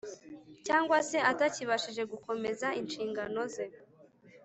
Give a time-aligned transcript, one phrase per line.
[0.65, 3.65] cyangwa se atakibashije gukomeza inshingano ze.